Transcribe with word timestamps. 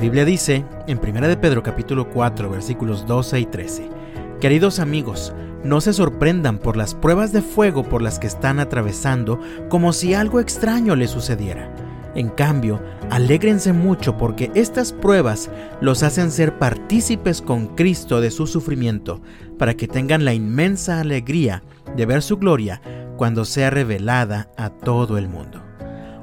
Biblia 0.00 0.24
dice 0.24 0.64
en 0.86 0.98
1 0.98 1.28
de 1.28 1.36
Pedro 1.36 1.62
capítulo 1.62 2.08
4 2.08 2.48
versículos 2.48 3.06
12 3.06 3.40
y 3.40 3.44
13, 3.44 3.88
Queridos 4.40 4.78
amigos, 4.78 5.34
no 5.62 5.82
se 5.82 5.92
sorprendan 5.92 6.56
por 6.56 6.78
las 6.78 6.94
pruebas 6.94 7.34
de 7.34 7.42
fuego 7.42 7.82
por 7.82 8.00
las 8.00 8.18
que 8.18 8.26
están 8.26 8.60
atravesando 8.60 9.38
como 9.68 9.92
si 9.92 10.14
algo 10.14 10.40
extraño 10.40 10.96
les 10.96 11.10
sucediera. 11.10 11.74
En 12.14 12.30
cambio, 12.30 12.80
alégrense 13.10 13.74
mucho 13.74 14.16
porque 14.16 14.50
estas 14.54 14.94
pruebas 14.94 15.50
los 15.82 16.02
hacen 16.02 16.30
ser 16.30 16.58
partícipes 16.58 17.42
con 17.42 17.66
Cristo 17.76 18.22
de 18.22 18.30
su 18.30 18.46
sufrimiento, 18.46 19.20
para 19.58 19.74
que 19.74 19.86
tengan 19.86 20.24
la 20.24 20.32
inmensa 20.32 21.00
alegría 21.00 21.62
de 21.94 22.06
ver 22.06 22.22
su 22.22 22.38
gloria 22.38 22.80
cuando 23.18 23.44
sea 23.44 23.68
revelada 23.68 24.50
a 24.56 24.70
todo 24.70 25.18
el 25.18 25.28
mundo. 25.28 25.69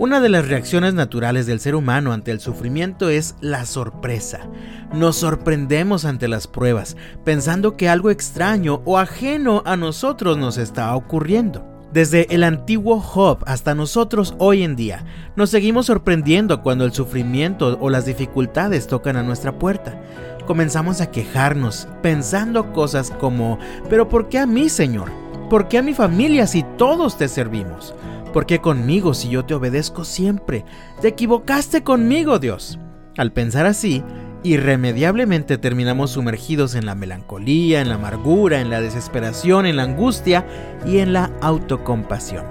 Una 0.00 0.22
de 0.22 0.30
las 0.30 0.48
reacciones 0.48 0.94
naturales 0.94 1.44
del 1.44 1.60
ser 1.60 1.74
humano 1.74 2.14
ante 2.14 2.30
el 2.30 2.40
sufrimiento 2.40 3.10
es 3.10 3.34
la 3.42 3.66
sorpresa. 3.66 4.48
Nos 4.94 5.16
sorprendemos 5.16 6.06
ante 6.06 6.26
las 6.26 6.46
pruebas, 6.46 6.96
pensando 7.22 7.76
que 7.76 7.90
algo 7.90 8.08
extraño 8.08 8.80
o 8.86 8.96
ajeno 8.96 9.62
a 9.66 9.76
nosotros 9.76 10.38
nos 10.38 10.56
está 10.56 10.96
ocurriendo. 10.96 11.66
Desde 11.92 12.34
el 12.34 12.44
antiguo 12.44 12.98
Job 12.98 13.44
hasta 13.46 13.74
nosotros 13.74 14.34
hoy 14.38 14.62
en 14.62 14.74
día, 14.74 15.04
nos 15.36 15.50
seguimos 15.50 15.84
sorprendiendo 15.84 16.62
cuando 16.62 16.86
el 16.86 16.94
sufrimiento 16.94 17.76
o 17.78 17.90
las 17.90 18.06
dificultades 18.06 18.86
tocan 18.86 19.18
a 19.18 19.22
nuestra 19.22 19.58
puerta. 19.58 20.00
Comenzamos 20.46 21.02
a 21.02 21.10
quejarnos, 21.10 21.88
pensando 22.00 22.72
cosas 22.72 23.10
como, 23.20 23.58
pero 23.90 24.08
¿por 24.08 24.30
qué 24.30 24.38
a 24.38 24.46
mí, 24.46 24.70
Señor? 24.70 25.10
¿Por 25.50 25.68
qué 25.68 25.76
a 25.76 25.82
mi 25.82 25.92
familia 25.92 26.46
si 26.46 26.62
todos 26.78 27.18
te 27.18 27.28
servimos? 27.28 27.94
¿Por 28.32 28.46
qué 28.46 28.60
conmigo 28.60 29.12
si 29.12 29.28
yo 29.28 29.44
te 29.44 29.54
obedezco 29.54 30.04
siempre? 30.04 30.64
Te 31.00 31.08
equivocaste 31.08 31.82
conmigo, 31.82 32.38
Dios. 32.38 32.78
Al 33.16 33.32
pensar 33.32 33.66
así, 33.66 34.04
irremediablemente 34.44 35.58
terminamos 35.58 36.12
sumergidos 36.12 36.76
en 36.76 36.86
la 36.86 36.94
melancolía, 36.94 37.80
en 37.80 37.88
la 37.88 37.96
amargura, 37.96 38.60
en 38.60 38.70
la 38.70 38.80
desesperación, 38.80 39.66
en 39.66 39.76
la 39.76 39.82
angustia 39.82 40.46
y 40.86 40.98
en 40.98 41.12
la 41.12 41.32
autocompasión. 41.40 42.44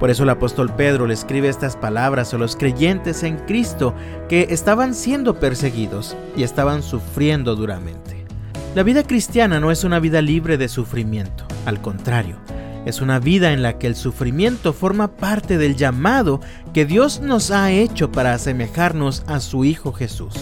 Por 0.00 0.10
eso 0.10 0.24
el 0.24 0.30
apóstol 0.30 0.74
Pedro 0.74 1.06
le 1.06 1.14
escribe 1.14 1.48
estas 1.48 1.76
palabras 1.76 2.34
a 2.34 2.38
los 2.38 2.56
creyentes 2.56 3.22
en 3.22 3.36
Cristo 3.46 3.94
que 4.28 4.48
estaban 4.50 4.92
siendo 4.92 5.38
perseguidos 5.38 6.16
y 6.36 6.42
estaban 6.42 6.82
sufriendo 6.82 7.54
duramente. 7.54 8.26
La 8.74 8.82
vida 8.82 9.04
cristiana 9.04 9.60
no 9.60 9.70
es 9.70 9.84
una 9.84 10.00
vida 10.00 10.20
libre 10.20 10.58
de 10.58 10.66
sufrimiento, 10.66 11.46
al 11.64 11.80
contrario, 11.80 12.38
es 12.84 13.00
una 13.00 13.20
vida 13.20 13.52
en 13.52 13.62
la 13.62 13.78
que 13.78 13.86
el 13.86 13.94
sufrimiento 13.94 14.72
forma 14.72 15.08
parte 15.08 15.56
del 15.56 15.76
llamado 15.76 16.40
que 16.74 16.84
Dios 16.84 17.20
nos 17.20 17.50
ha 17.50 17.70
hecho 17.70 18.10
para 18.10 18.34
asemejarnos 18.34 19.22
a 19.26 19.40
su 19.40 19.64
Hijo 19.64 19.92
Jesús. 19.92 20.34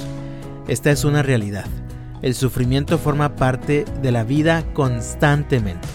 Esta 0.67 0.91
es 0.91 1.05
una 1.05 1.23
realidad. 1.23 1.67
El 2.23 2.35
sufrimiento 2.35 2.99
forma 2.99 3.37
parte 3.37 3.85
de 4.03 4.13
la 4.13 4.25
vida 4.25 4.65
constantemente. 4.73 5.87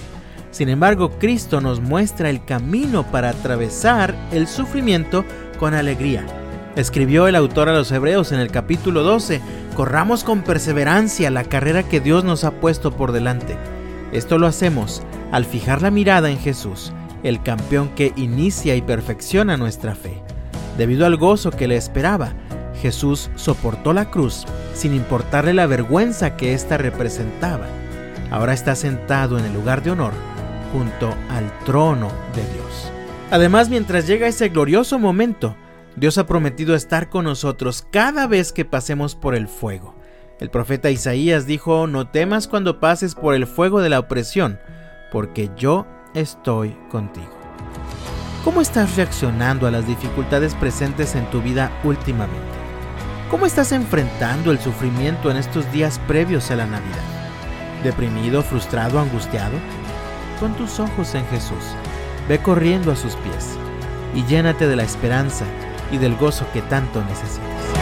Sin 0.52 0.70
embargo, 0.70 1.12
Cristo 1.20 1.62
nos 1.62 1.82
muestra 1.82 2.30
el 2.30 2.46
camino 2.46 3.04
para 3.12 3.30
atravesar 3.30 4.16
el 4.32 4.48
sufrimiento 4.48 5.26
con 5.60 5.74
alegría. 5.74 6.26
Escribió 6.76 7.28
el 7.28 7.36
autor 7.36 7.70
a 7.70 7.74
los 7.74 7.92
Hebreos 7.92 8.32
en 8.32 8.40
el 8.40 8.52
capítulo 8.52 9.04
12, 9.04 9.42
corramos 9.76 10.24
con 10.24 10.44
perseverancia 10.44 11.32
la 11.32 11.44
carrera 11.44 11.84
que 11.84 12.00
Dios 12.00 12.24
nos 12.24 12.44
ha 12.44 12.52
puesto 12.52 12.92
por 12.92 13.12
delante. 13.12 13.58
Esto 14.12 14.38
lo 14.38 14.48
hacemos 14.48 15.02
al 15.36 15.44
fijar 15.44 15.82
la 15.82 15.92
mirada 15.92 16.30
en 16.30 16.40
Jesús, 16.40 16.94
el 17.22 17.44
campeón 17.44 17.90
que 17.90 18.14
inicia 18.16 18.74
y 18.78 18.82
perfecciona 18.82 19.58
nuestra 19.58 19.94
fe. 19.94 20.24
Debido 20.78 21.06
al 21.06 21.18
gozo 21.18 21.52
que 21.52 21.68
le 21.68 21.76
esperaba, 21.76 22.32
Jesús 22.82 23.30
soportó 23.36 23.92
la 23.92 24.10
cruz 24.12 24.46
sin 24.74 24.96
importarle 24.96 25.54
la 25.54 25.68
vergüenza 25.68 26.38
que 26.38 26.54
ésta 26.54 26.78
representaba. 26.78 27.66
Ahora 28.32 28.54
está 28.54 28.76
sentado 28.76 29.38
en 29.38 29.44
el 29.44 29.54
lugar 29.54 29.84
de 29.84 29.92
honor 29.92 30.14
junto 30.72 31.14
al 31.30 31.52
trono 31.66 32.08
de 32.34 32.54
Dios. 32.54 32.90
Además, 33.30 33.68
mientras 33.68 34.08
llega 34.08 34.28
ese 34.28 34.48
glorioso 34.48 35.00
momento, 35.00 35.58
Dios 35.98 36.18
ha 36.18 36.28
prometido 36.28 36.76
estar 36.76 37.10
con 37.10 37.26
nosotros 37.26 37.86
cada 37.92 38.26
vez 38.26 38.54
que 38.54 38.64
pasemos 38.64 39.16
por 39.16 39.36
el 39.36 39.50
fuego. 39.50 39.96
El 40.40 40.50
profeta 40.50 40.92
Isaías 40.92 41.46
dijo, 41.46 41.88
no 41.88 42.08
temas 42.08 42.48
cuando 42.48 42.80
pases 42.80 43.16
por 43.16 43.36
el 43.36 43.48
fuego 43.48 43.82
de 43.82 43.90
la 43.90 44.00
opresión, 44.00 44.60
porque 45.16 45.50
yo 45.56 45.88
estoy 46.14 46.78
contigo. 46.92 47.32
¿Cómo 48.44 48.60
estás 48.60 48.98
reaccionando 48.98 49.66
a 49.66 49.72
las 49.72 49.88
dificultades 49.88 50.54
presentes 50.56 51.16
en 51.16 51.26
tu 51.30 51.42
vida 51.42 51.72
últimamente? 51.86 52.58
¿Cómo 53.32 53.46
estás 53.46 53.72
enfrentando 53.72 54.52
el 54.52 54.60
sufrimiento 54.60 55.32
en 55.32 55.38
estos 55.38 55.72
días 55.72 56.00
previos 56.06 56.52
a 56.52 56.58
la 56.58 56.66
Navidad? 56.66 57.00
¿Deprimido, 57.82 58.44
frustrado, 58.44 59.00
angustiado? 59.00 59.58
Con 60.38 60.54
tus 60.56 60.82
ojos 60.82 61.16
en 61.16 61.26
Jesús, 61.28 61.64
ve 62.28 62.40
corriendo 62.40 62.92
a 62.92 62.98
sus 62.98 63.16
pies 63.16 63.58
y 64.14 64.26
llénate 64.26 64.68
de 64.68 64.76
la 64.76 64.84
esperanza 64.84 65.46
y 65.94 65.98
del 65.98 66.18
gozo 66.18 66.46
que 66.52 66.62
tanto 66.62 67.02
necesitas. 67.06 67.75